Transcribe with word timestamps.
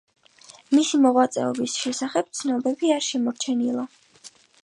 მისი 0.77 0.99
მოღვაწეობის 1.01 1.75
შესახებ 1.83 2.33
ცნობები 2.39 2.91
არ 2.97 3.07
შემორჩენილა. 3.11 3.87